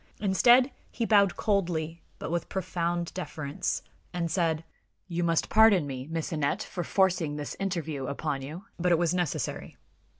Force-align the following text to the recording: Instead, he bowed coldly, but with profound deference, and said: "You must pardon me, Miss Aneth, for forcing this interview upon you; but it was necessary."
Instead, 0.19 0.71
he 0.89 1.05
bowed 1.05 1.37
coldly, 1.37 2.01
but 2.17 2.31
with 2.31 2.49
profound 2.49 3.13
deference, 3.13 3.83
and 4.11 4.31
said: 4.31 4.63
"You 5.07 5.23
must 5.23 5.47
pardon 5.47 5.85
me, 5.85 6.07
Miss 6.09 6.33
Aneth, 6.33 6.63
for 6.63 6.83
forcing 6.83 7.35
this 7.35 7.55
interview 7.59 8.07
upon 8.07 8.41
you; 8.41 8.65
but 8.79 8.91
it 8.91 8.97
was 8.97 9.13
necessary." 9.13 9.77